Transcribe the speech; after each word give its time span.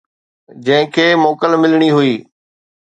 جنهن 0.65 0.85
کي 0.93 1.05
موڪل 1.23 1.51
ملڻي 1.61 1.89
هئي. 1.97 2.13